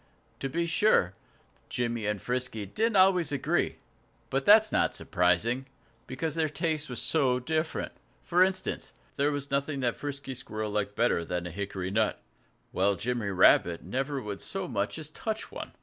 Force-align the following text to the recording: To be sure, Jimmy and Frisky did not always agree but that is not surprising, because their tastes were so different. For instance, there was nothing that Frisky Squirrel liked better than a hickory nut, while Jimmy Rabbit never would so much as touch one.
To 0.39 0.49
be 0.49 0.65
sure, 0.65 1.13
Jimmy 1.69 2.07
and 2.07 2.19
Frisky 2.19 2.65
did 2.65 2.93
not 2.93 3.05
always 3.05 3.31
agree 3.31 3.75
but 4.31 4.45
that 4.45 4.63
is 4.63 4.71
not 4.71 4.95
surprising, 4.95 5.67
because 6.07 6.33
their 6.33 6.49
tastes 6.49 6.89
were 6.89 6.95
so 6.95 7.37
different. 7.39 7.91
For 8.23 8.43
instance, 8.43 8.93
there 9.15 9.31
was 9.31 9.51
nothing 9.51 9.81
that 9.81 9.95
Frisky 9.97 10.33
Squirrel 10.33 10.71
liked 10.71 10.95
better 10.95 11.23
than 11.23 11.45
a 11.45 11.51
hickory 11.51 11.91
nut, 11.91 12.19
while 12.71 12.95
Jimmy 12.95 13.29
Rabbit 13.29 13.83
never 13.83 14.19
would 14.19 14.41
so 14.41 14.67
much 14.67 14.97
as 14.97 15.11
touch 15.11 15.51
one. 15.51 15.71